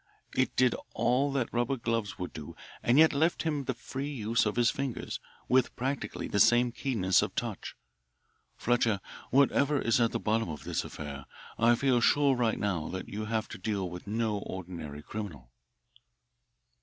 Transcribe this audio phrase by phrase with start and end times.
[0.35, 4.47] It did all that rubber gloves would do and yet left him the free use
[4.47, 7.75] of his fingers with practically the same keenness of touch.
[8.57, 11.27] Fletcher, whatever is at the bottom of this affair,
[11.59, 15.51] I feel sure right now that you have to deal with no ordinary criminal."